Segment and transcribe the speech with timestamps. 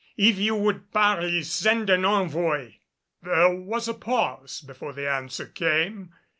[0.17, 2.77] If you would parley, send an envoy."
[3.21, 6.11] There was a pause before the answer came.